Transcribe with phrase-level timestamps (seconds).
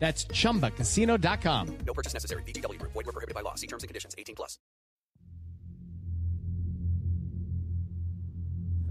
[0.00, 1.78] That's chumbacasino.com.
[1.86, 2.42] No purchase necessary.
[2.42, 2.92] VGW Group.
[2.94, 3.54] Void were prohibited by law.
[3.54, 4.14] See terms and conditions.
[4.18, 4.58] 18 plus.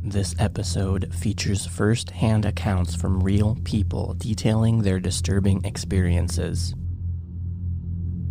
[0.02, 6.74] This episode features first hand accounts from real people detailing their disturbing experiences.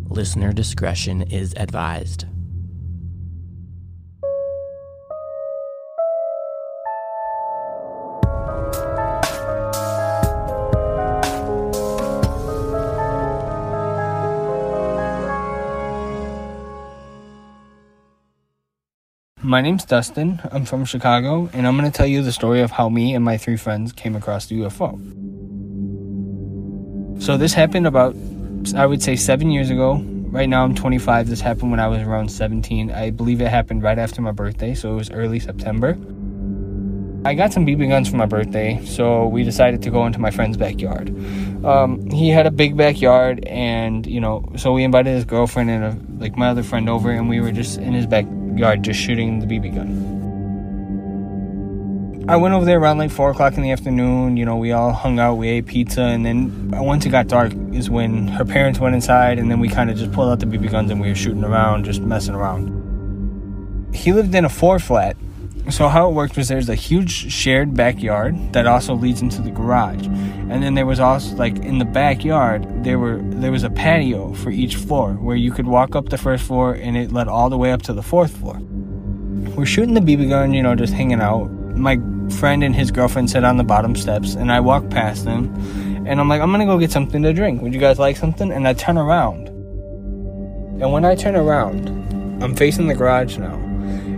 [0.09, 2.24] Listener discretion is advised.
[19.48, 20.43] My name's Dustin.
[20.52, 23.24] I'm from Chicago, and I'm going to tell you the story of how me and
[23.24, 24.93] my three friends came across the UFO.
[27.23, 28.15] So, this happened about,
[28.76, 30.04] I would say, seven years ago.
[30.04, 31.30] Right now, I'm 25.
[31.30, 32.91] This happened when I was around 17.
[32.91, 35.96] I believe it happened right after my birthday, so it was early September.
[37.24, 40.30] I got some BB guns for my birthday, so we decided to go into my
[40.30, 41.09] friend's backyard.
[41.65, 45.85] Um, he had a big backyard, and you know, so we invited his girlfriend and
[45.85, 48.07] a, like my other friend over, and we were just in his
[48.59, 50.18] backyard just shooting the BB gun.
[52.28, 54.37] I went over there around like four o'clock in the afternoon.
[54.37, 57.52] You know, we all hung out, we ate pizza, and then once it got dark
[57.73, 60.46] is when her parents went inside, and then we kind of just pulled out the
[60.46, 62.74] BB guns and we were shooting around, just messing around.
[63.95, 65.16] He lived in a four flat,
[65.71, 69.50] so how it worked was there's a huge shared backyard that also leads into the
[69.50, 73.71] garage, and then there was also like in the backyard there were there was a
[73.71, 77.28] patio for each floor where you could walk up the first floor and it led
[77.28, 78.59] all the way up to the fourth floor.
[79.56, 81.50] We're shooting the BB gun, you know, just hanging out.
[81.77, 81.99] My
[82.38, 85.54] friend and his girlfriend sit on the bottom steps, and I walk past them,
[86.06, 87.60] and I'm like, I'm gonna go get something to drink.
[87.62, 88.50] Would you guys like something?
[88.50, 89.48] And I turn around,
[90.81, 91.88] and when I turn around,
[92.42, 93.67] I'm facing the garage now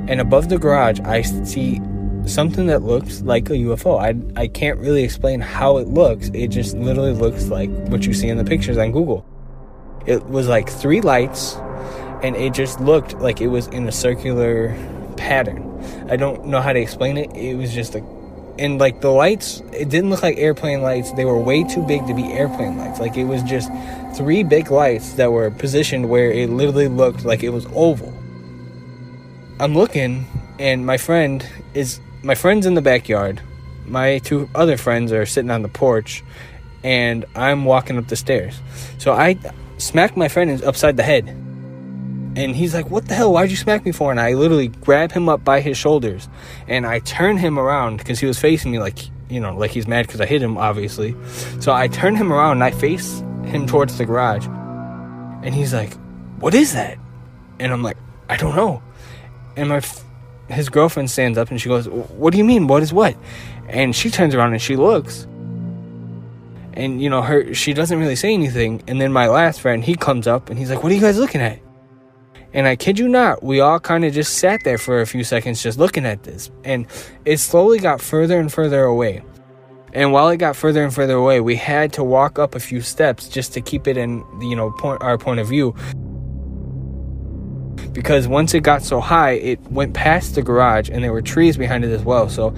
[0.09, 1.81] and above the garage I see
[2.27, 3.99] something that looks like a UFO.
[3.99, 6.31] I I can't really explain how it looks.
[6.35, 9.27] It just literally looks like what you see in the pictures on Google.
[10.07, 11.57] It was like three lights
[12.23, 14.75] and it just looked like it was in a circular
[15.17, 15.67] pattern.
[16.09, 17.35] I don't know how to explain it.
[17.35, 18.05] It was just like
[18.59, 21.13] and like the lights, it didn't look like airplane lights.
[21.13, 23.01] They were way too big to be airplane lights.
[23.01, 23.71] Like it was just
[24.15, 28.13] three big lights that were positioned where it literally looked like it was oval.
[29.61, 30.25] I'm looking,
[30.59, 33.43] and my friend is my friend's in the backyard.
[33.85, 36.25] My two other friends are sitting on the porch,
[36.83, 38.59] and I'm walking up the stairs.
[38.97, 39.37] So I
[39.77, 43.35] smack my friend upside the head, and he's like, "What the hell?
[43.35, 46.31] Why'd you smack me for?" And I literally grab him up by his shoulders,
[46.67, 49.87] and I turn him around because he was facing me like you know, like he's
[49.87, 51.15] mad because I hit him, obviously.
[51.61, 54.47] So I turn him around and I face him towards the garage,
[55.45, 55.93] and he's like,
[56.39, 56.97] "What is that?"
[57.59, 57.99] And I'm like,
[58.31, 58.83] "I don't know."
[59.57, 60.05] And my f-
[60.49, 62.67] his girlfriend stands up and she goes, "What do you mean?
[62.67, 63.17] What is what?"
[63.69, 65.27] And she turns around and she looks,
[66.75, 68.83] and you know her she doesn't really say anything.
[68.87, 71.19] And then my last friend he comes up and he's like, "What are you guys
[71.19, 71.59] looking at?"
[72.53, 75.23] And I kid you not, we all kind of just sat there for a few
[75.23, 76.87] seconds just looking at this, and
[77.25, 79.23] it slowly got further and further away.
[79.93, 82.81] And while it got further and further away, we had to walk up a few
[82.81, 85.75] steps just to keep it in, you know, point, our point of view
[87.93, 91.57] because once it got so high, it went past the garage and there were trees
[91.57, 92.29] behind it as well.
[92.29, 92.55] So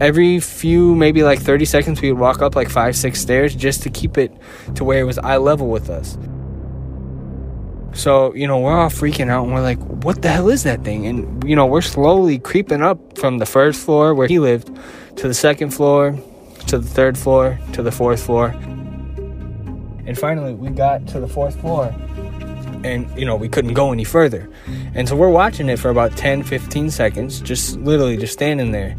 [0.00, 3.82] every few, maybe like 30 seconds, we would walk up like five, six stairs just
[3.82, 4.32] to keep it
[4.74, 6.16] to where it was eye level with us.
[7.92, 10.84] So, you know, we're all freaking out and we're like, what the hell is that
[10.84, 11.06] thing?
[11.06, 14.70] And, you know, we're slowly creeping up from the first floor where he lived
[15.16, 16.18] to the second floor,
[16.66, 18.48] to the third floor, to the fourth floor.
[20.06, 21.94] And finally, we got to the fourth floor
[22.86, 24.48] and you know we couldn't go any further.
[24.94, 28.96] And so we're watching it for about 10 15 seconds just literally just standing there.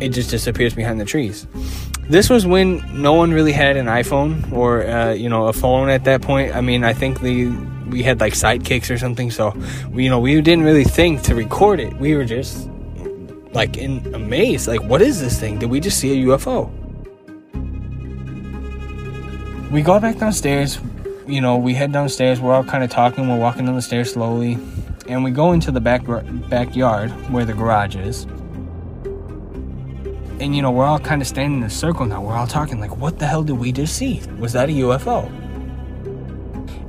[0.00, 1.46] It just disappears behind the trees.
[2.08, 5.88] This was when no one really had an iphone or uh, you know a phone
[5.88, 6.54] at that point.
[6.54, 7.48] I mean i think the
[7.88, 9.54] we had like sidekicks or something so
[9.90, 11.92] we, you know we didn't really think to record it.
[11.98, 12.68] We were just
[13.52, 15.58] like in amaze like what is this thing?
[15.58, 16.70] Did we just see a ufo
[19.74, 20.78] we go back downstairs
[21.26, 22.40] you know, we head downstairs.
[22.40, 23.28] We're all kind of talking.
[23.28, 24.58] We're walking down the stairs slowly,
[25.08, 26.02] and we go into the back
[26.48, 28.24] backyard where the garage is.
[30.40, 32.22] And you know, we're all kind of standing in a circle now.
[32.22, 34.20] We're all talking like, "What the hell did we just see?
[34.38, 35.30] Was that a UFO?"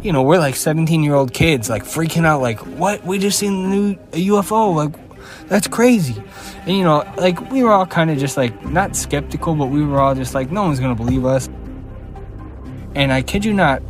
[0.06, 3.04] you know, we're like 17 year old kids, like freaking out, like, what?
[3.04, 4.76] We just seen a new a UFO.
[4.76, 6.22] Like, that's crazy.
[6.68, 9.84] And, you know, like, we were all kind of just like, not skeptical, but we
[9.84, 11.50] were all just like, no one's to believe us.
[12.94, 13.82] And I kid you not,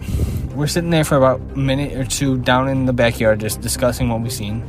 [0.55, 4.07] we're sitting there for about a minute or two down in the backyard just discussing
[4.07, 4.63] what we've seen.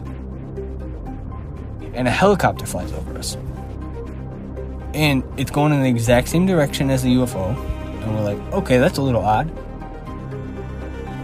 [1.94, 3.36] And a helicopter flies over us.
[4.94, 7.56] And it's going in the exact same direction as the UFO.
[8.02, 9.50] And we're like, okay, that's a little odd.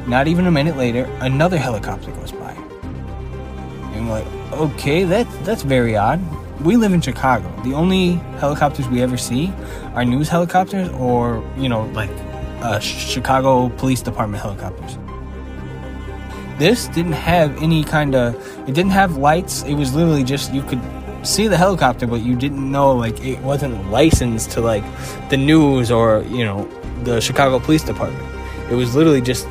[0.07, 2.53] Not even a minute later, another helicopter goes by.
[2.53, 6.21] And we're like, okay, that, that's very odd.
[6.63, 7.53] We live in Chicago.
[7.65, 9.53] The only helicopters we ever see
[9.95, 12.11] are news helicopters or, you know, like
[12.63, 14.97] uh, Chicago Police Department helicopters.
[16.59, 18.35] This didn't have any kind of,
[18.69, 19.63] it didn't have lights.
[19.65, 20.81] It was literally just, you could
[21.27, 24.85] see the helicopter, but you didn't know, like, it wasn't licensed to, like,
[25.29, 26.65] the news or, you know,
[27.05, 28.25] the Chicago Police Department.
[28.71, 29.47] It was literally just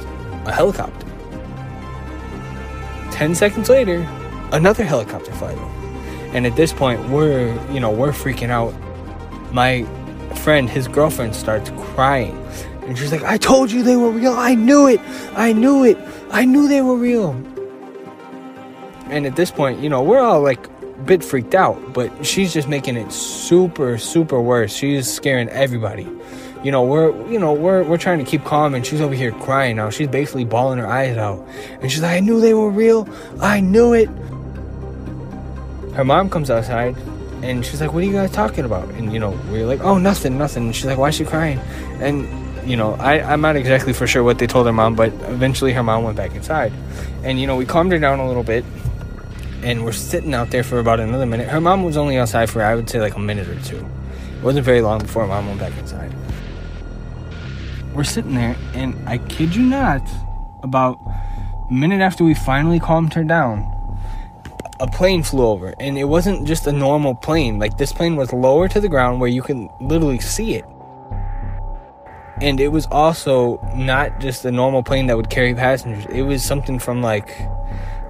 [0.45, 1.07] a helicopter.
[3.11, 4.07] 10 seconds later,
[4.51, 5.57] another helicopter flies.
[6.33, 8.73] And at this point, we're, you know, we're freaking out.
[9.53, 9.83] My
[10.35, 12.37] friend, his girlfriend starts crying.
[12.81, 14.33] And she's like, I told you they were real.
[14.33, 14.99] I knew it.
[15.35, 15.97] I knew it.
[16.31, 17.31] I knew they were real.
[19.09, 22.53] And at this point, you know, we're all like a bit freaked out, but she's
[22.53, 24.73] just making it super, super worse.
[24.73, 26.07] She's scaring everybody
[26.63, 29.31] you know we're you know we're we're trying to keep calm and she's over here
[29.31, 31.45] crying now she's basically bawling her eyes out
[31.81, 33.07] and she's like i knew they were real
[33.39, 34.07] i knew it
[35.95, 36.95] her mom comes outside
[37.41, 39.97] and she's like what are you guys talking about and you know we're like oh
[39.97, 41.57] nothing nothing and she's like why is she crying
[41.99, 42.27] and
[42.65, 45.73] you know I, i'm not exactly for sure what they told her mom but eventually
[45.73, 46.73] her mom went back inside.
[47.23, 48.65] And you know we calmed her down a little bit
[49.63, 51.47] and we're sitting out there for about another minute.
[51.47, 53.77] Her mom was only outside for i would say like a minute or two.
[53.77, 56.11] It wasn't very long before her mom went back inside.
[57.93, 60.01] We're sitting there, and I kid you not,
[60.63, 60.99] about
[61.69, 63.67] a minute after we finally calmed her down,
[64.79, 67.59] a plane flew over, and it wasn't just a normal plane.
[67.59, 70.65] Like this plane was lower to the ground where you can literally see it.
[72.41, 76.05] And it was also not just a normal plane that would carry passengers.
[76.07, 77.38] It was something from like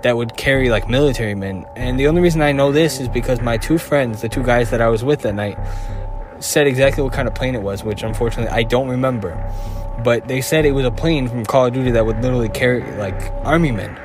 [0.04, 1.66] that would carry like military men.
[1.76, 4.70] And the only reason I know this is because my two friends, the two guys
[4.72, 5.60] that I was with that night,
[6.40, 9.36] said exactly what kind of plane it was, which unfortunately I don't remember.
[10.04, 12.82] But they said it was a plane from Call of Duty that would literally carry
[12.98, 14.00] like army men.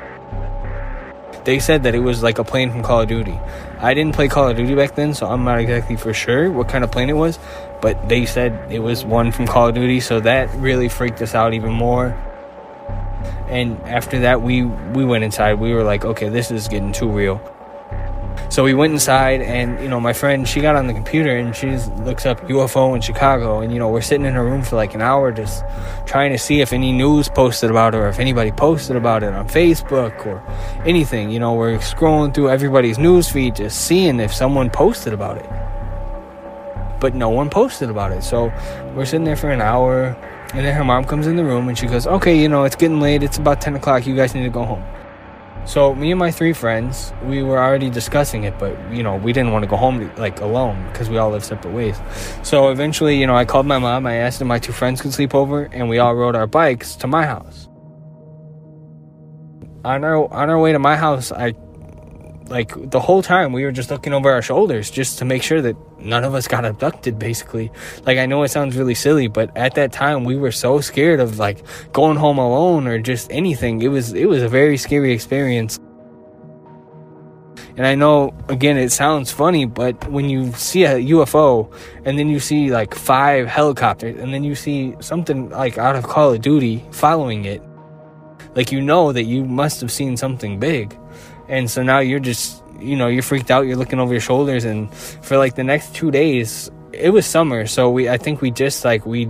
[1.44, 3.38] They said that it was like a plane from Call of Duty.
[3.78, 6.68] I didn't play Call of Duty back then, so I'm not exactly for sure what
[6.68, 7.38] kind of plane it was.
[7.80, 11.34] But they said it was one from Call of Duty, so that really freaked us
[11.34, 12.08] out even more.
[13.48, 15.54] And after that, we we went inside.
[15.54, 17.40] We were like, okay, this is getting too real.
[18.48, 21.54] So we went inside, and you know, my friend, she got on the computer and
[21.54, 24.76] she looks up UFO in Chicago, and you know, we're sitting in her room for
[24.76, 25.64] like an hour just
[26.06, 29.32] trying to see if any news posted about it or if anybody posted about it
[29.34, 30.42] on Facebook or
[30.86, 31.30] anything.
[31.30, 35.65] You know, we're scrolling through everybody's news feed just seeing if someone posted about it.
[37.06, 38.24] But no one posted about it.
[38.24, 38.52] So
[38.96, 40.06] we're sitting there for an hour,
[40.52, 42.74] and then her mom comes in the room and she goes, Okay, you know, it's
[42.74, 43.22] getting late.
[43.22, 44.08] It's about 10 o'clock.
[44.08, 44.84] You guys need to go home.
[45.66, 49.32] So me and my three friends, we were already discussing it, but you know, we
[49.32, 51.96] didn't want to go home like alone because we all live separate ways.
[52.42, 54.04] So eventually, you know, I called my mom.
[54.04, 56.96] I asked if my two friends could sleep over, and we all rode our bikes
[56.96, 57.68] to my house.
[59.84, 61.54] On our on our way to my house, I
[62.48, 65.60] like the whole time we were just looking over our shoulders just to make sure
[65.60, 67.70] that none of us got abducted basically.
[68.04, 71.20] Like i know it sounds really silly but at that time we were so scared
[71.20, 73.82] of like going home alone or just anything.
[73.82, 75.78] It was it was a very scary experience.
[77.76, 81.70] And I know, again, it sounds funny, but when you see a UFO
[82.06, 86.04] and then you see like five helicopters and then you see something like out of
[86.04, 87.62] Call of Duty following it,
[88.54, 90.96] like you know that you must have seen something big
[91.48, 94.64] and so now you're just you know you're freaked out you're looking over your shoulders
[94.64, 97.66] and for like the next two days it was summer.
[97.66, 99.28] So we i think we just like we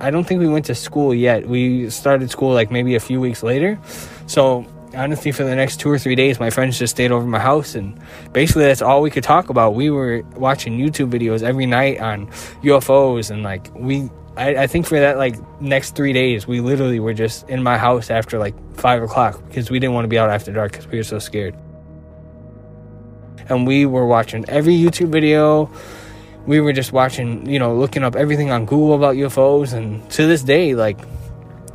[0.00, 1.46] i don't think we went to school yet.
[1.48, 3.78] We started school like maybe a few weeks later.
[4.26, 7.38] So honestly for the next two or three days my friends just stayed over my
[7.38, 8.00] house and
[8.32, 9.74] basically that's all we could talk about.
[9.74, 12.28] We were watching youtube videos every night on
[12.62, 17.00] ufos and like we I, I, think for that like next three days, we literally
[17.00, 20.18] were just in my house after like five o'clock because we didn't want to be
[20.18, 21.56] out after dark because we were so scared.
[23.48, 25.70] And we were watching every YouTube video.
[26.46, 29.72] We were just watching, you know, looking up everything on Google about UFOs.
[29.72, 31.00] And to this day, like,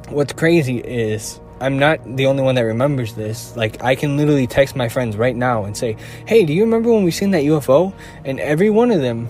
[0.09, 3.55] what's crazy is I'm not the only one that remembers this.
[3.55, 6.91] Like, I can literally text my friends right now and say, Hey, do you remember
[6.91, 7.93] when we seen that UFO?
[8.25, 9.29] And every one of them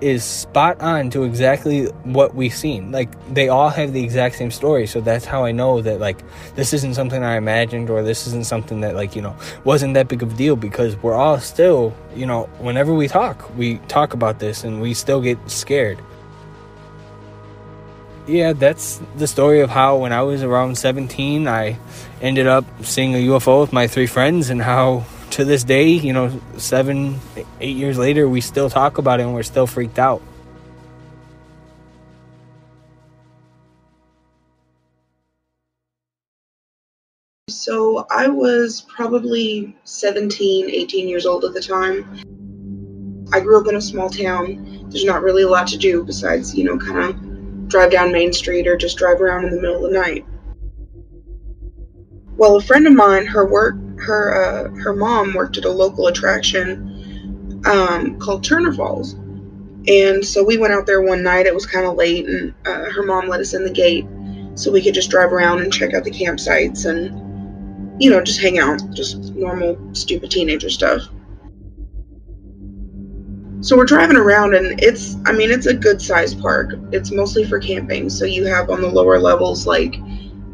[0.00, 2.92] is spot on to exactly what we've seen.
[2.92, 6.22] Like they all have the exact same story, so that's how I know that like
[6.54, 10.08] this isn't something I imagined or this isn't something that like, you know, wasn't that
[10.08, 14.14] big of a deal because we're all still, you know, whenever we talk, we talk
[14.14, 15.98] about this and we still get scared.
[18.26, 21.78] Yeah, that's the story of how when I was around 17, I
[22.20, 26.12] ended up seeing a UFO with my three friends and how to this day, you
[26.12, 27.18] know, seven,
[27.60, 30.22] eight years later, we still talk about it and we're still freaked out.
[37.48, 42.22] So I was probably 17, 18 years old at the time.
[43.32, 44.86] I grew up in a small town.
[44.88, 48.32] There's not really a lot to do besides, you know, kind of drive down Main
[48.32, 50.24] Street or just drive around in the middle of the night.
[52.36, 56.06] Well, a friend of mine, her work, her uh, her mom worked at a local
[56.06, 59.14] attraction um, called Turner Falls,
[59.86, 61.46] and so we went out there one night.
[61.46, 64.06] It was kind of late, and uh, her mom let us in the gate
[64.58, 68.40] so we could just drive around and check out the campsites and you know just
[68.40, 71.02] hang out, just normal stupid teenager stuff.
[73.60, 76.74] So we're driving around and it's I mean it's a good sized park.
[76.92, 78.10] It's mostly for camping.
[78.10, 79.96] So you have on the lower levels like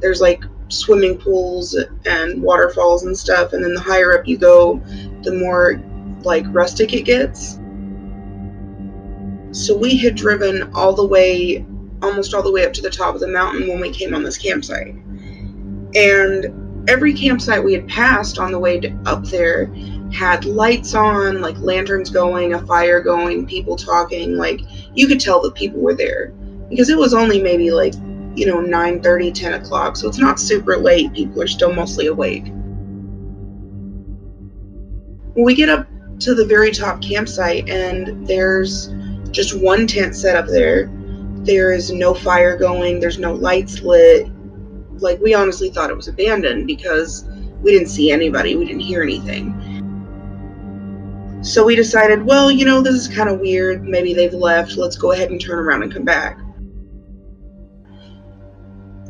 [0.00, 1.76] there's like swimming pools
[2.06, 4.80] and waterfalls and stuff and then the higher up you go
[5.22, 5.82] the more
[6.24, 7.58] like rustic it gets.
[9.52, 11.64] So we had driven all the way
[12.02, 14.22] almost all the way up to the top of the mountain when we came on
[14.22, 14.94] this campsite.
[15.94, 19.72] And every campsite we had passed on the way to, up there
[20.12, 24.60] had lights on like lanterns going a fire going people talking like
[24.94, 26.28] you could tell that people were there.
[26.68, 27.94] Because it was only maybe like
[28.36, 29.96] you know 9 30 10 o'clock.
[29.96, 31.12] So it's not super late.
[31.12, 32.44] People are still mostly awake.
[35.36, 35.86] We get up
[36.20, 38.94] to the very top campsite and there's
[39.30, 40.90] just one tent set up there.
[41.38, 43.00] There is no fire going.
[43.00, 44.28] There's no lights lit.
[44.98, 47.24] Like we honestly thought it was abandoned because
[47.62, 48.56] we didn't see anybody.
[48.56, 49.60] We didn't hear anything.
[51.42, 53.84] So we decided well you know this is kind of weird.
[53.84, 54.76] Maybe they've left.
[54.76, 56.38] Let's go ahead and turn around and come back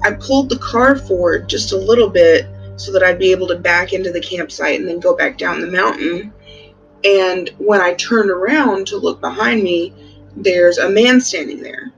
[0.05, 2.47] I pulled the car forward just a little bit
[2.77, 5.61] so that I'd be able to back into the campsite and then go back down
[5.61, 6.33] the mountain.
[7.05, 9.95] And when I turned around to look behind me,
[10.37, 11.93] there's a man standing there.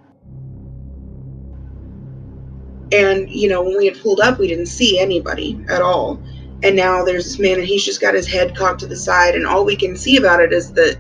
[2.93, 6.23] And, you know, when we had pulled up, we didn't see anybody at all.
[6.63, 9.35] And now there's this man, and he's just got his head cocked to the side,
[9.35, 10.99] and all we can see about it is that,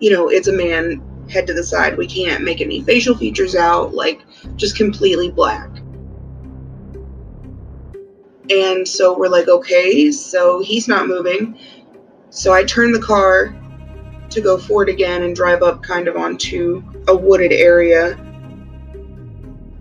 [0.00, 1.96] you know, it's a man head to the side.
[1.96, 4.20] We can't make any facial features out, like,
[4.56, 5.68] just completely black.
[8.50, 11.58] And so we're like, okay, so he's not moving.
[12.30, 13.54] So I turn the car
[14.30, 18.18] to go forward again and drive up kind of onto a wooded area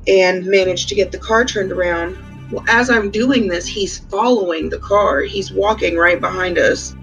[0.07, 2.17] and manage to get the car turned around.
[2.51, 5.21] Well, as I'm doing this, he's following the car.
[5.21, 6.95] He's walking right behind us.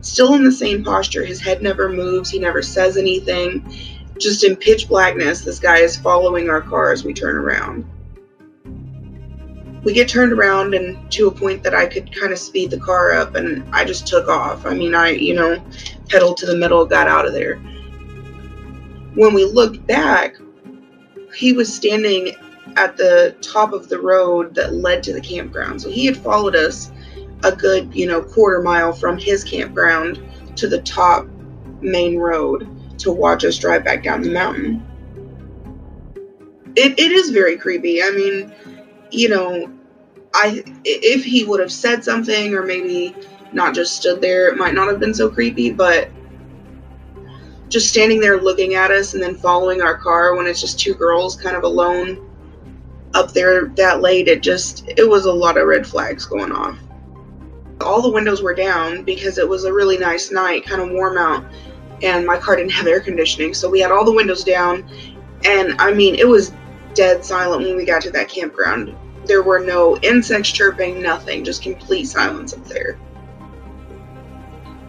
[0.00, 1.24] Still in the same posture.
[1.24, 2.30] His head never moves.
[2.30, 3.76] He never says anything.
[4.18, 7.84] Just in pitch blackness, this guy is following our car as we turn around
[9.82, 12.78] we get turned around and to a point that I could kind of speed the
[12.78, 14.66] car up and I just took off.
[14.66, 15.62] I mean, I, you know,
[16.08, 17.56] pedaled to the middle, got out of there.
[19.14, 20.36] When we looked back,
[21.34, 22.36] he was standing
[22.76, 25.80] at the top of the road that led to the campground.
[25.80, 26.92] So he had followed us
[27.42, 30.22] a good, you know, quarter mile from his campground
[30.56, 31.26] to the top
[31.80, 32.68] main road
[32.98, 34.86] to watch us drive back down the mountain.
[36.76, 38.02] It, it is very creepy.
[38.02, 38.52] I mean,
[39.10, 39.72] you know,
[40.34, 43.14] I if he would have said something or maybe
[43.52, 46.10] not just stood there, it might not have been so creepy, but
[47.68, 50.94] just standing there looking at us and then following our car when it's just two
[50.94, 52.26] girls kind of alone
[53.14, 56.78] up there that late, it just it was a lot of red flags going off.
[57.80, 61.16] All the windows were down because it was a really nice night, kind of warm
[61.18, 61.44] out,
[62.02, 64.88] and my car didn't have air conditioning, so we had all the windows down
[65.44, 66.52] and I mean, it was
[66.94, 68.96] dead silent when we got to that campground.
[69.26, 72.98] There were no insects chirping, nothing, just complete silence up there.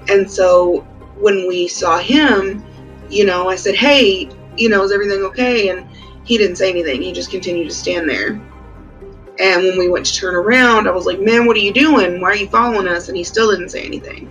[0.10, 0.82] And so
[1.20, 2.64] when we saw him,
[3.10, 5.70] you know, I said, Hey, you know, is everything okay?
[5.70, 5.88] And
[6.24, 7.02] he didn't say anything.
[7.02, 8.42] He just continued to stand there.
[9.40, 12.22] And when we went to turn around, I was like, Man, what are you doing?
[12.22, 13.08] Why are you following us?
[13.08, 14.30] And he still didn't say anything.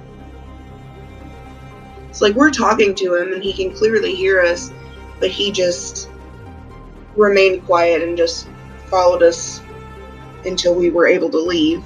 [2.09, 4.73] It's like we're talking to him and he can clearly hear us,
[5.21, 6.11] but he just
[7.21, 8.49] remained quiet and just
[8.87, 9.61] followed us
[10.45, 11.85] until we were able to leave.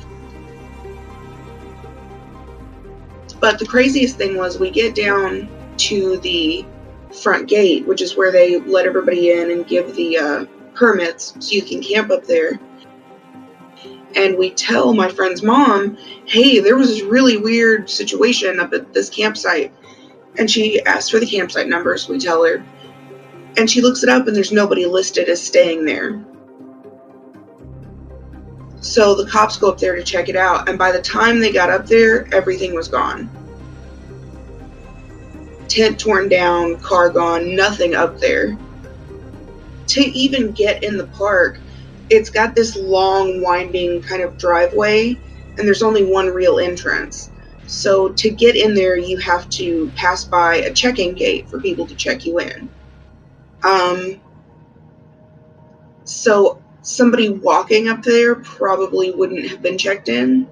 [3.40, 6.64] But the craziest thing was we get down to the
[7.12, 11.54] front gate, which is where they let everybody in and give the uh, permits so
[11.54, 12.58] you can camp up there.
[14.16, 18.94] And we tell my friend's mom, hey, there was this really weird situation up at
[18.94, 19.72] this campsite.
[20.38, 22.64] And she asks for the campsite number, so we tell her.
[23.56, 26.25] And she looks it up, and there's nobody listed as staying there.
[28.80, 31.52] So the cops go up there to check it out, and by the time they
[31.52, 33.30] got up there, everything was gone.
[35.68, 38.58] Tent torn down, car gone, nothing up there.
[39.87, 41.61] To even get in the park,
[42.11, 45.16] it's got this long, winding kind of driveway,
[45.56, 47.30] and there's only one real entrance.
[47.66, 51.87] So to get in there, you have to pass by a check-in gate for people
[51.87, 52.68] to check you in.
[53.64, 54.21] Um,
[56.04, 60.49] so somebody walking up there probably wouldn't have been checked in.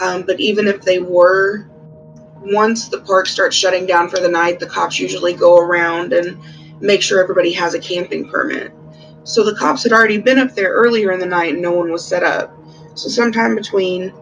[0.00, 1.68] Um, but even if they were,
[2.40, 6.38] once the park starts shutting down for the night, the cops usually go around and
[6.80, 8.72] make sure everybody has a camping permit.
[9.24, 11.92] So the cops had already been up there earlier in the night and no one
[11.92, 12.52] was set up.
[12.94, 14.12] So sometime between,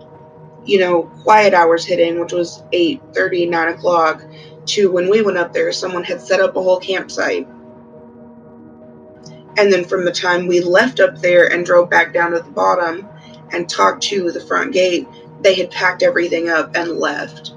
[0.67, 4.23] you know, quiet hours hitting, which was 8 30, 9 o'clock,
[4.67, 7.49] to when we went up there, someone had set up a whole campsite.
[9.61, 12.50] And then from the time we left up there and drove back down to the
[12.50, 13.07] bottom
[13.52, 15.07] and talked to the front gate,
[15.43, 17.52] they had packed everything up and left.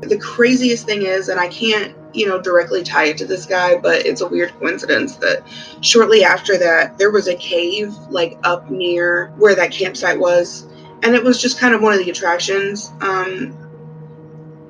[0.00, 3.76] The craziest thing is, and I can't, you know, directly tie it to this guy,
[3.76, 5.46] but it's a weird coincidence that
[5.82, 10.66] shortly after that, there was a cave like up near where that campsite was.
[11.02, 12.90] And it was just kind of one of the attractions.
[13.02, 13.54] Um,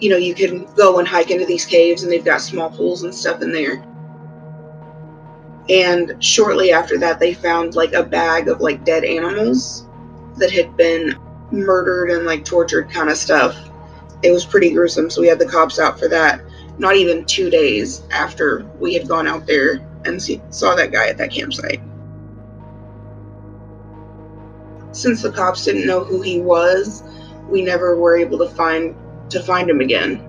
[0.00, 3.04] you know, you can go and hike into these caves, and they've got small pools
[3.04, 3.86] and stuff in there
[5.68, 9.86] and shortly after that they found like a bag of like dead animals
[10.36, 11.18] that had been
[11.50, 13.56] murdered and like tortured kind of stuff.
[14.22, 16.40] It was pretty gruesome so we had the cops out for that.
[16.78, 21.08] Not even two days after we had gone out there and see, saw that guy
[21.08, 21.80] at that campsite.
[24.92, 27.02] Since the cops didn't know who he was
[27.48, 28.94] we never were able to find
[29.30, 30.28] to find him again.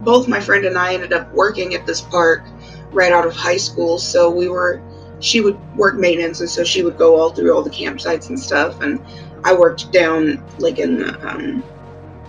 [0.00, 2.46] Both my friend and i ended up working at this park
[2.92, 4.82] right out of high school, so we were
[5.20, 8.38] she would work maintenance, and so she would go all through all the campsites and
[8.38, 9.04] stuff, and
[9.44, 11.64] I worked down like in the um,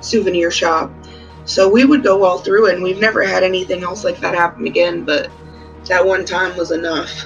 [0.02, 0.92] souvenir shop.
[1.46, 4.68] So we would go all through, and we've never had anything else like that happen
[4.68, 5.04] again.
[5.04, 5.30] But
[5.86, 7.26] that one time was enough.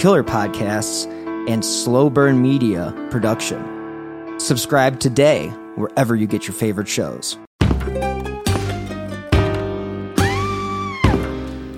[0.00, 1.06] killer podcasts,
[1.48, 3.60] and slow burn media production.
[4.40, 7.38] Subscribe today wherever you get your favorite shows.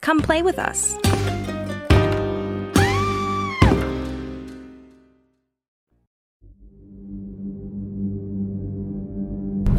[0.00, 0.96] Come play with us.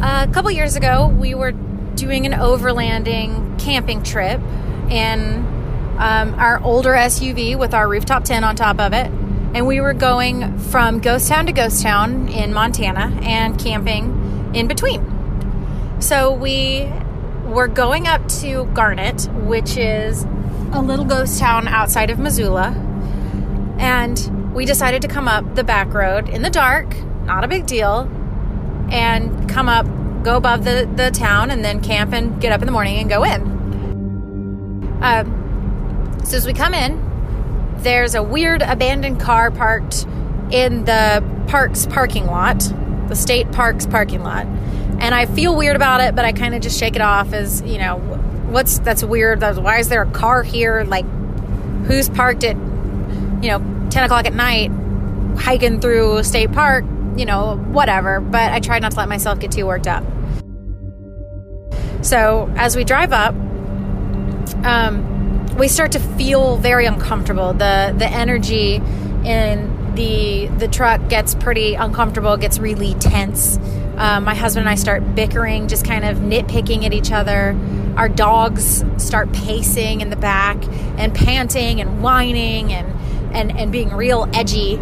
[0.02, 1.52] A couple years ago, we were
[1.94, 4.40] doing an overlanding camping trip
[4.90, 5.46] in
[5.98, 9.10] um, our older SUV with our rooftop tent on top of it.
[9.52, 14.68] And we were going from ghost town to ghost town in Montana and camping in
[14.68, 16.00] between.
[16.00, 16.90] So we
[17.50, 20.24] were going up to Garnet, which is
[20.72, 22.68] a little ghost town outside of Missoula.
[23.78, 27.66] And we decided to come up the back road in the dark, not a big
[27.66, 28.08] deal,
[28.90, 29.86] and come up,
[30.22, 33.08] go above the, the town, and then camp and get up in the morning and
[33.08, 33.42] go in.
[35.02, 37.04] Um, so as we come in,
[37.78, 40.06] there's a weird abandoned car parked
[40.52, 42.60] in the park's parking lot,
[43.08, 44.46] the state park's parking lot.
[45.00, 47.62] And I feel weird about it, but I kind of just shake it off as,
[47.62, 47.96] you know,
[48.50, 49.40] what's that's weird.
[49.40, 50.84] Why is there a car here?
[50.84, 51.06] Like,
[51.86, 52.56] who's parked at,
[53.42, 54.70] you know, 10 o'clock at night
[55.38, 56.84] hiking through state park?
[57.16, 58.20] You know, whatever.
[58.20, 60.04] But I try not to let myself get too worked up.
[62.02, 63.34] So as we drive up,
[64.64, 67.52] um, we start to feel very uncomfortable.
[67.52, 68.76] The the energy
[69.24, 72.36] in the the truck gets pretty uncomfortable.
[72.36, 73.58] Gets really tense.
[74.00, 77.54] Um, my husband and I start bickering, just kind of nitpicking at each other.
[77.98, 80.56] Our dogs start pacing in the back
[80.96, 82.90] and panting and whining and
[83.34, 84.76] and and being real edgy.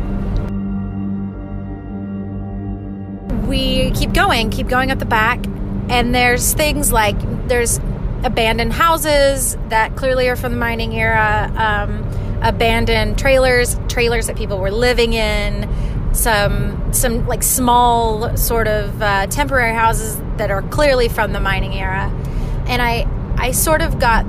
[3.48, 5.44] We keep going, keep going up the back,
[5.88, 7.16] and there's things like
[7.48, 7.78] there's
[8.22, 12.08] abandoned houses that clearly are from the mining era, um,
[12.40, 15.68] abandoned trailers, trailers that people were living in,
[16.12, 21.74] some some like small sort of uh, temporary houses that are clearly from the mining
[21.74, 22.10] era,
[22.66, 24.26] and I I sort of got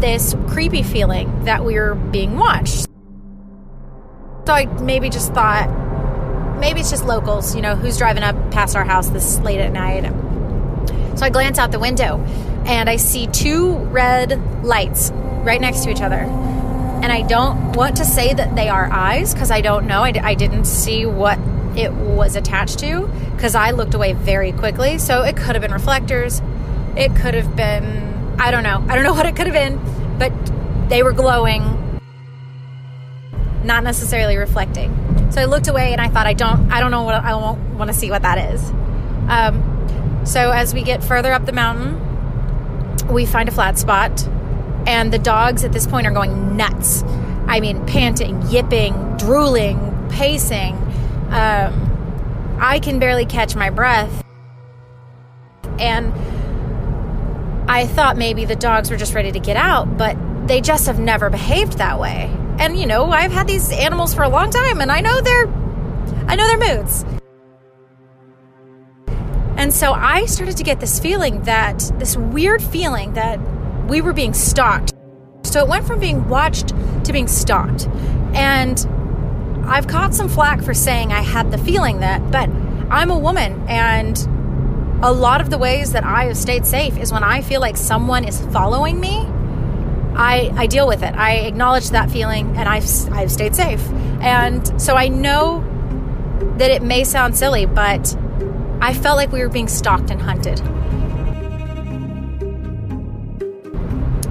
[0.00, 2.86] this creepy feeling that we were being watched.
[4.46, 5.68] So I maybe just thought
[6.58, 9.72] maybe it's just locals, you know, who's driving up past our house this late at
[9.72, 10.04] night.
[11.18, 12.18] So I glance out the window
[12.66, 16.24] and I see two red lights right next to each other.
[17.06, 20.02] And I don't want to say that they are eyes because I don't know.
[20.02, 21.38] I, I didn't see what
[21.76, 24.98] it was attached to because I looked away very quickly.
[24.98, 26.42] So it could have been reflectors.
[26.96, 28.84] It could have been, I don't know.
[28.88, 29.78] I don't know what it could have been,
[30.18, 30.32] but
[30.88, 32.00] they were glowing,
[33.62, 35.30] not necessarily reflecting.
[35.30, 37.60] So I looked away and I thought, I don't, I don't know what, I won't
[37.76, 38.68] want to see what that is.
[39.28, 44.28] Um, so as we get further up the mountain, we find a flat spot,
[44.86, 47.02] and the dogs at this point are going nuts.
[47.46, 50.74] I mean, panting, yipping, drooling, pacing.
[51.30, 54.22] Um, I can barely catch my breath.
[55.78, 56.12] And
[57.68, 60.98] I thought maybe the dogs were just ready to get out, but they just have
[60.98, 62.30] never behaved that way.
[62.58, 65.46] And you know, I've had these animals for a long time and I know their
[66.28, 67.04] I know their moods.
[69.56, 73.38] And so I started to get this feeling that, this weird feeling that
[73.88, 74.92] we were being stalked.
[75.44, 76.68] So it went from being watched
[77.04, 77.86] to being stalked.
[78.34, 78.78] And
[79.66, 82.48] I've caught some flack for saying I had the feeling that, but
[82.90, 84.16] I'm a woman and
[85.02, 87.76] a lot of the ways that I have stayed safe is when I feel like
[87.76, 89.26] someone is following me.
[90.14, 91.14] I, I deal with it.
[91.14, 93.86] I acknowledge that feeling and I've, I've stayed safe.
[94.20, 95.62] And so I know
[96.56, 98.16] that it may sound silly, but
[98.80, 100.60] I felt like we were being stalked and hunted.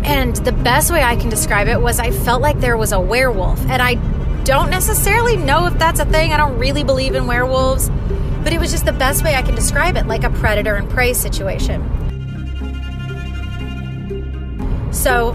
[0.06, 3.00] And the best way I can describe it was I felt like there was a
[3.00, 3.60] werewolf.
[3.68, 3.96] And I
[4.44, 6.32] don't necessarily know if that's a thing.
[6.32, 7.90] I don't really believe in werewolves.
[8.44, 10.88] But it was just the best way I can describe it like a predator and
[10.88, 11.82] prey situation.
[14.94, 15.34] So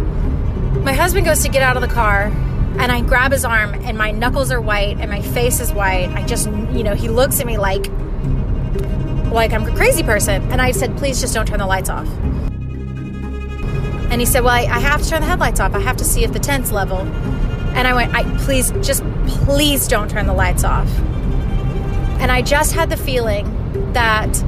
[0.85, 2.27] my husband goes to get out of the car
[2.79, 6.11] and I grab his arm and my knuckles are white and my face is white.
[6.11, 7.89] I just, you know, he looks at me like,
[9.33, 10.43] like I'm a crazy person.
[10.53, 12.07] And I said, please just don't turn the lights off.
[14.11, 15.75] And he said, well, I, I have to turn the headlights off.
[15.75, 16.99] I have to see if the tent's level.
[16.99, 20.89] And I went, I please, just please don't turn the lights off.
[22.21, 24.43] And I just had the feeling that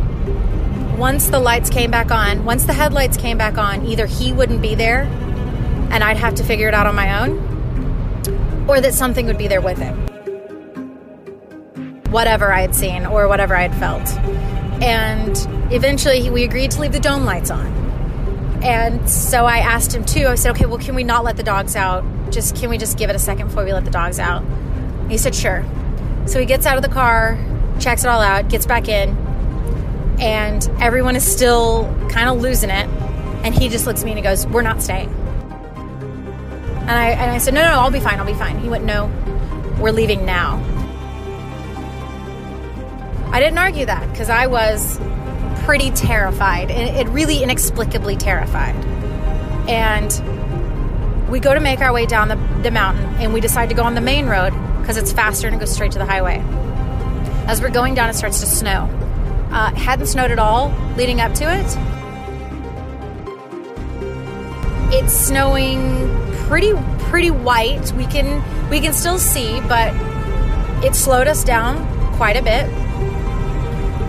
[0.99, 4.61] once the lights came back on, once the headlights came back on, either he wouldn't
[4.61, 5.03] be there
[5.93, 9.47] and I'd have to figure it out on my own, or that something would be
[9.47, 9.95] there with him.
[12.11, 14.09] Whatever I had seen or whatever I had felt.
[14.83, 15.37] And
[15.73, 17.82] eventually we agreed to leave the dome lights on.
[18.63, 20.27] And so I asked him too.
[20.29, 22.05] I said, okay, well, can we not let the dogs out?
[22.31, 24.45] Just can we just give it a second before we let the dogs out?
[25.11, 25.65] he said, sure.
[26.27, 27.39] So he gets out of the car,
[27.81, 29.11] checks it all out, gets back in,
[30.21, 32.89] and everyone is still kind of losing it.
[33.45, 35.09] And he just looks at me and he goes, We're not staying.
[36.83, 38.59] And I, and I said, No, no, no, I'll be fine, I'll be fine.
[38.61, 39.11] He went, No,
[39.81, 40.63] we're leaving now.
[43.33, 44.99] I didn't argue that because I was
[45.65, 48.75] pretty terrified, it, it really inexplicably terrified.
[49.69, 50.11] And
[51.31, 53.83] we go to make our way down the, the mountain, and we decide to go
[53.83, 56.43] on the main road because it's faster and it goes straight to the highway.
[57.47, 58.89] As we're going down, it starts to snow.
[59.51, 61.67] Uh, hadn't snowed at all leading up to it.
[64.95, 66.09] It's snowing
[66.49, 66.73] pretty
[67.09, 67.93] pretty white.
[67.93, 69.93] We can we can still see, but
[70.85, 72.82] it slowed us down quite a bit.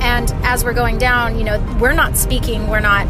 [0.04, 3.10] And as we're going down, you know, we're not speaking, we're not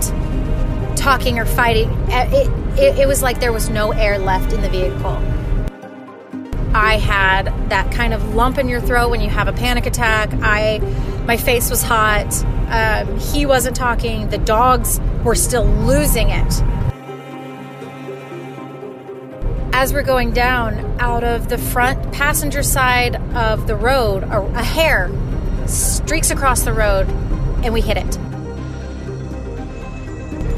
[0.96, 1.90] talking or fighting.
[2.08, 5.18] It, it, it was like there was no air left in the vehicle.
[6.76, 10.30] I had that kind of lump in your throat when you have a panic attack.
[10.34, 10.78] I,
[11.26, 12.32] my face was hot.
[12.70, 14.30] Um, he wasn't talking.
[14.30, 16.62] The dogs were still losing it.
[19.74, 24.64] As we're going down, out of the front passenger side of the road, a, a
[24.64, 25.10] hare
[25.68, 27.08] streaks across the road,
[27.64, 28.18] and we hit it.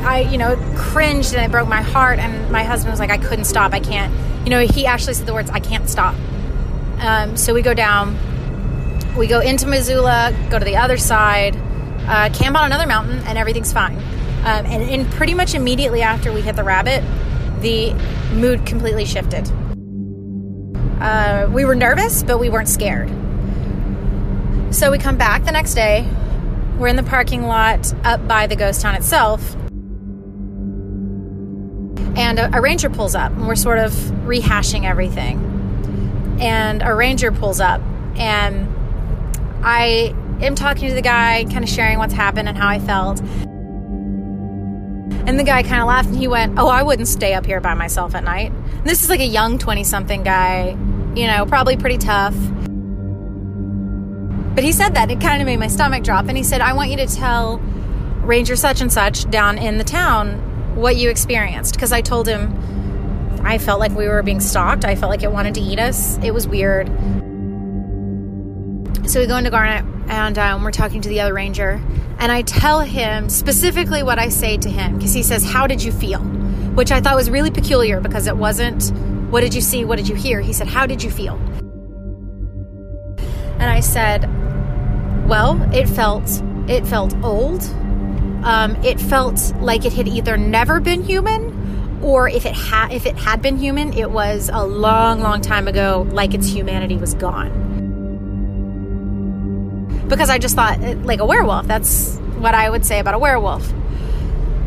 [0.05, 2.19] I, you know, cringed and it broke my heart.
[2.19, 3.73] And my husband was like, I couldn't stop.
[3.73, 4.13] I can't.
[4.45, 6.15] You know, he actually said the words, I can't stop.
[6.99, 8.15] Um, so we go down,
[9.17, 11.55] we go into Missoula, go to the other side,
[12.07, 13.97] uh, camp on another mountain, and everything's fine.
[14.45, 17.03] Um, and, and pretty much immediately after we hit the rabbit,
[17.61, 17.93] the
[18.35, 19.51] mood completely shifted.
[21.01, 23.09] Uh, we were nervous, but we weren't scared.
[24.71, 26.09] So we come back the next day.
[26.77, 29.55] We're in the parking lot up by the ghost town itself.
[32.17, 33.91] And a, a, ranger pulls up and we're sort of
[34.25, 36.37] rehashing everything.
[36.41, 37.81] And a ranger pulls up
[38.17, 38.73] and
[39.63, 43.21] i am talking to the guy kind of sharing what's happened and how i felt.
[45.27, 47.61] And the guy kind of laughed and he went oh i wouldn't stay up here
[47.61, 48.51] by myself at night.
[48.51, 50.77] And this is like a young 20 something guy
[51.15, 52.35] you know probably pretty tough
[54.55, 56.73] but he said that it kind of made my stomach drop and he said i
[56.73, 57.59] want you to tell
[58.25, 60.41] ranger such and such down in the town
[60.75, 62.53] what you experienced because I told him
[63.43, 64.85] I felt like we were being stalked.
[64.85, 66.17] I felt like it wanted to eat us.
[66.23, 66.87] It was weird.
[69.07, 71.79] So we go into Garnet and um, we're talking to the other ranger.
[72.17, 75.83] And I tell him specifically what I say to him because he says, How did
[75.83, 76.19] you feel?
[76.19, 78.89] Which I thought was really peculiar because it wasn't,
[79.29, 79.85] What did you see?
[79.85, 80.41] What did you hear?
[80.41, 81.35] He said, How did you feel?
[83.59, 84.27] And I said,
[85.27, 87.63] Well, it felt, it felt old
[88.45, 93.07] um, it felt like it had either never been human, or if it had if
[93.07, 97.15] it had been human, it was a long, long time ago, like its humanity was
[97.15, 97.63] gone.
[100.07, 101.65] Because I just thought, like a werewolf.
[101.65, 103.67] That's what I would say about a werewolf.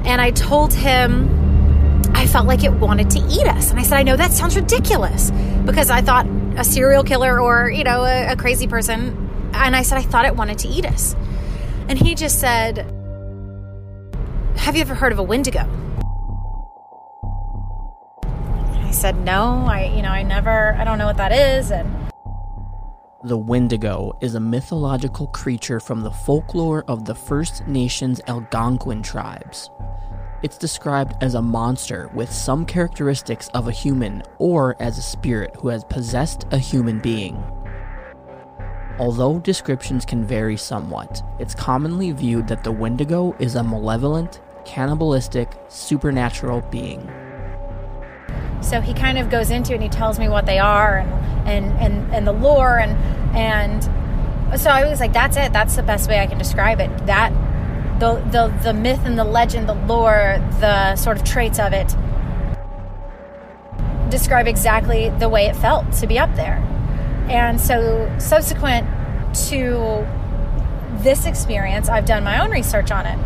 [0.04, 3.70] And I told him I felt like it wanted to eat us.
[3.70, 5.30] And I said, I know that sounds ridiculous
[5.64, 9.27] because I thought a serial killer or, you know, a, a, crazy person.
[9.54, 11.14] And I said, I thought it wanted to eat us.
[11.88, 12.86] And he just said,
[14.58, 15.60] have you ever heard of a Wendigo?
[18.74, 21.70] I said, No, I, you know, I never, I don't know what that is.
[21.70, 21.88] And
[23.24, 29.70] the Wendigo is a mythological creature from the folklore of the First Nations Algonquin tribes.
[30.42, 35.56] It's described as a monster with some characteristics of a human or as a spirit
[35.56, 37.42] who has possessed a human being.
[38.98, 45.52] Although descriptions can vary somewhat, it's commonly viewed that the Wendigo is a malevolent, cannibalistic,
[45.68, 47.08] supernatural being.
[48.60, 51.48] So he kind of goes into it and he tells me what they are and
[51.48, 52.92] and and, and the lore and
[53.36, 53.84] and
[54.60, 55.52] so I was like, that's it.
[55.52, 57.06] That's the best way I can describe it.
[57.06, 57.30] That
[58.00, 61.94] the the the myth and the legend, the lore, the sort of traits of it
[64.10, 66.64] describe exactly the way it felt to be up there.
[67.28, 68.86] And so subsequent
[69.48, 70.06] to
[71.02, 73.18] this experience, I've done my own research on it.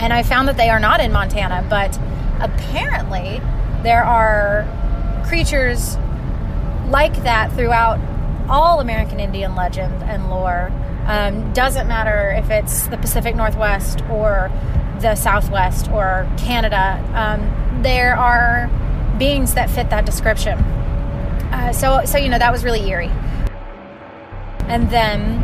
[0.00, 1.98] And I found that they are not in Montana, but
[2.40, 3.40] apparently
[3.82, 4.66] there are
[5.26, 5.96] creatures
[6.88, 8.00] like that throughout
[8.48, 10.70] all American Indian legend and lore.
[11.06, 14.50] Um, doesn't matter if it's the Pacific Northwest or
[15.00, 17.02] the Southwest or Canada.
[17.14, 18.70] Um, there are
[19.18, 20.58] beings that fit that description.
[21.54, 23.12] Uh, so, so you know that was really eerie.
[24.66, 25.38] And then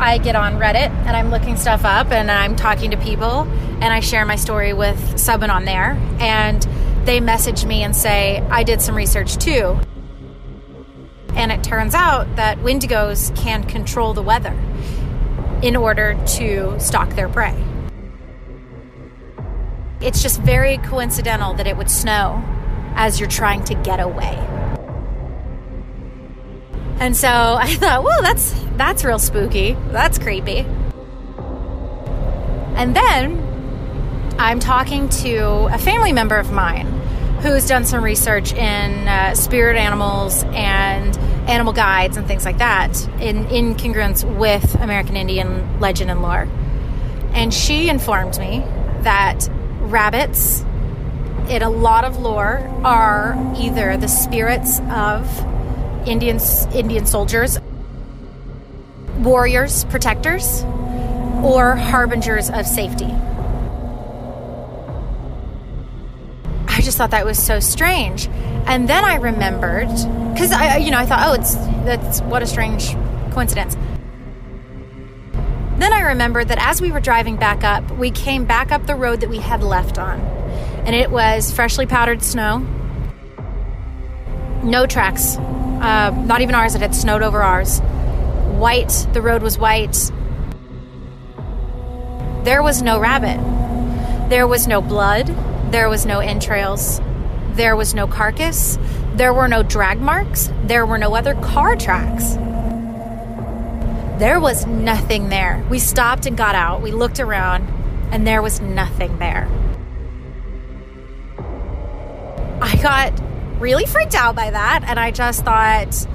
[0.00, 3.42] I get on Reddit and I'm looking stuff up and I'm talking to people
[3.80, 6.60] and I share my story with someone on there and
[7.04, 9.80] they message me and say, I did some research too.
[11.34, 14.58] And it turns out that wendigos can control the weather
[15.62, 17.54] in order to stalk their prey.
[20.00, 22.42] It's just very coincidental that it would snow
[22.96, 24.47] as you're trying to get away.
[27.00, 27.28] And so
[27.60, 29.76] I thought, well, that's that's real spooky.
[29.90, 30.66] That's creepy.
[32.76, 36.86] And then I'm talking to a family member of mine
[37.40, 41.16] who's done some research in uh, spirit animals and
[41.48, 46.48] animal guides and things like that in, in congruence with American Indian legend and lore.
[47.32, 48.64] And she informed me
[49.00, 49.48] that
[49.80, 50.60] rabbits,
[51.48, 55.26] in a lot of lore, are either the spirits of
[56.08, 56.38] Indian,
[56.72, 57.58] Indian soldiers,
[59.18, 60.64] warriors, protectors,
[61.42, 63.12] or harbingers of safety.
[66.66, 68.28] I just thought that was so strange.
[68.66, 69.88] And then I remembered
[70.32, 72.94] because I, you know, I thought, oh, it's that's what a strange
[73.32, 73.76] coincidence.
[75.78, 78.94] Then I remembered that as we were driving back up, we came back up the
[78.94, 82.58] road that we had left on, and it was freshly powdered snow.
[84.62, 85.36] No tracks,
[85.80, 86.74] uh, not even ours.
[86.74, 87.80] It had snowed over ours.
[88.58, 89.06] White.
[89.12, 90.10] The road was white.
[92.44, 93.38] There was no rabbit.
[94.30, 95.26] There was no blood.
[95.70, 97.00] There was no entrails.
[97.52, 98.78] There was no carcass.
[99.14, 100.50] There were no drag marks.
[100.64, 102.34] There were no other car tracks.
[104.18, 105.64] There was nothing there.
[105.70, 106.82] We stopped and got out.
[106.82, 107.68] We looked around,
[108.12, 109.48] and there was nothing there.
[112.60, 113.12] I got
[113.58, 116.06] really freaked out by that, and I just thought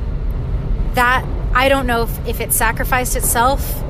[0.94, 3.82] that I don't know if, if it sacrificed itself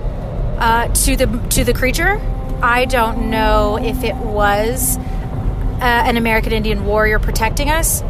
[0.57, 2.19] uh, to the to the creature.
[2.61, 8.01] I don't know if it was uh, an American Indian warrior protecting us.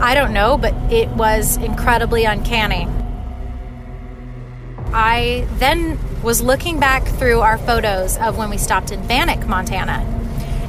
[0.00, 2.88] I don't know, but it was incredibly uncanny.
[4.92, 10.04] I then was looking back through our photos of when we stopped in Bannack, Montana,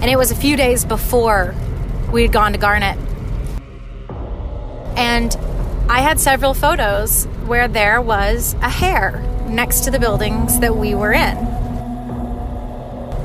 [0.01, 1.55] and it was a few days before
[2.11, 2.97] we had gone to Garnet.
[4.95, 5.35] And
[5.89, 10.93] I had several photos where there was a hare next to the buildings that we
[10.93, 11.37] were in,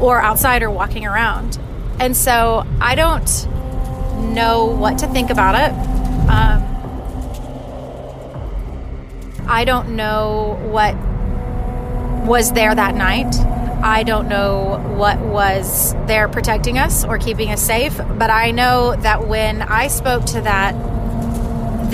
[0.01, 1.59] or outside or walking around.
[2.01, 3.47] And so I don't
[4.35, 5.73] know what to think about it.
[6.29, 6.63] Um,
[9.47, 10.97] I don't know what
[12.27, 13.35] was there that night.
[13.83, 18.97] I don't know what was there protecting us or keeping us safe, but I know
[18.97, 20.75] that when I spoke to that,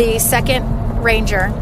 [0.00, 0.64] the second
[1.02, 1.52] ranger,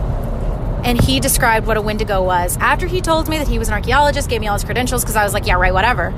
[0.85, 3.74] and he described what a Wendigo was, after he told me that he was an
[3.74, 6.14] archaeologist, gave me all his credentials, because I was like, yeah, right, whatever.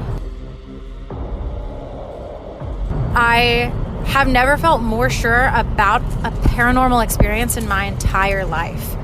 [3.14, 3.72] I
[4.04, 8.94] have never felt more sure about a paranormal experience in my entire life.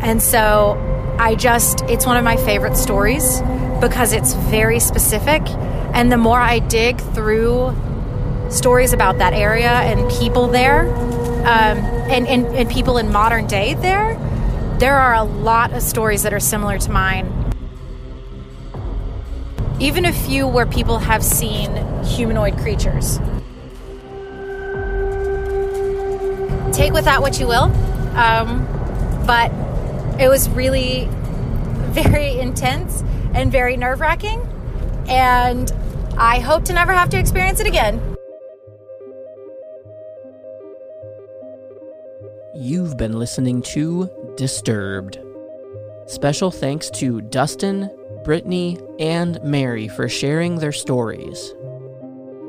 [0.00, 3.42] And so I just, it's one of my favorite stories
[3.82, 5.42] because it's very specific.
[5.92, 7.74] And the more I dig through
[8.54, 10.88] stories about that area and people there,
[11.46, 14.14] um, and, and, and people in modern day there,
[14.78, 17.44] there are a lot of stories that are similar to mine
[19.80, 23.18] even a few where people have seen humanoid creatures.
[26.74, 27.64] Take with that what you will,
[28.16, 28.66] um,
[29.26, 29.50] but
[30.20, 31.08] it was really
[31.90, 33.02] very intense
[33.34, 34.40] and very nerve wracking,
[35.08, 35.70] and
[36.16, 38.13] I hope to never have to experience it again.
[42.56, 45.18] You've been listening to Disturbed.
[46.06, 47.90] Special thanks to Dustin,
[48.22, 51.52] Brittany, and Mary for sharing their stories.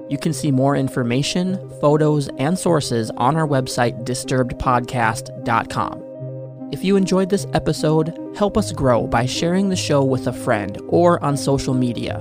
[0.08, 6.70] You can see more information, photos, and sources on our website, disturbedpodcast.com.
[6.72, 10.80] If you enjoyed this episode, help us grow by sharing the show with a friend
[10.90, 12.20] or on social media.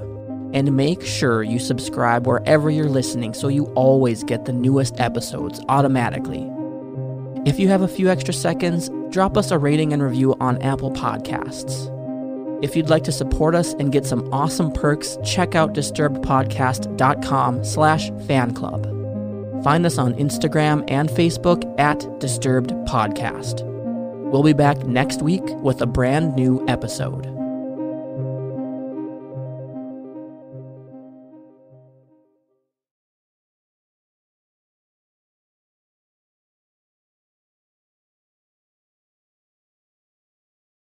[0.55, 5.61] And make sure you subscribe wherever you're listening so you always get the newest episodes
[5.69, 6.51] automatically.
[7.47, 10.91] If you have a few extra seconds, drop us a rating and review on Apple
[10.91, 11.91] Podcasts.
[12.65, 18.11] If you'd like to support us and get some awesome perks, check out disturbedpodcast.com slash
[18.27, 18.85] fan club.
[19.63, 23.63] Find us on Instagram and Facebook at Disturbed Podcast.
[24.31, 27.34] We'll be back next week with a brand new episode.